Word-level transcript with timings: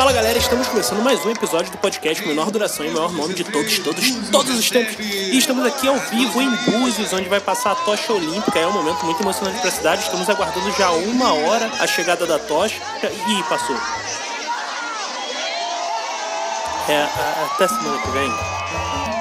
Fala 0.00 0.14
galera, 0.14 0.38
estamos 0.38 0.66
começando 0.66 1.02
mais 1.02 1.22
um 1.26 1.30
episódio 1.30 1.70
do 1.72 1.76
podcast 1.76 2.22
com 2.22 2.30
menor 2.30 2.50
duração 2.50 2.86
e 2.86 2.90
maior 2.90 3.12
nome 3.12 3.34
de 3.34 3.44
todos, 3.44 3.78
todos, 3.80 4.02
todos 4.32 4.58
os 4.58 4.70
tempos. 4.70 4.96
E 4.98 5.36
estamos 5.36 5.62
aqui 5.66 5.86
ao 5.86 5.98
vivo 5.98 6.40
em 6.40 6.48
Búzios, 6.48 7.12
onde 7.12 7.28
vai 7.28 7.38
passar 7.38 7.72
a 7.72 7.74
tocha 7.74 8.10
olímpica. 8.10 8.58
É 8.58 8.66
um 8.66 8.72
momento 8.72 9.04
muito 9.04 9.20
emocionante 9.22 9.60
para 9.60 9.68
a 9.68 9.72
cidade. 9.72 10.02
Estamos 10.02 10.26
aguardando 10.30 10.72
já 10.72 10.90
uma 10.90 11.34
hora 11.34 11.70
a 11.78 11.86
chegada 11.86 12.24
da 12.24 12.38
tocha. 12.38 12.80
Ih, 13.28 13.42
passou. 13.46 13.76
É, 16.88 16.96
a- 16.96 17.48
até 17.52 17.68
semana 17.68 18.00
que 18.00 18.10
vem. 18.12 19.19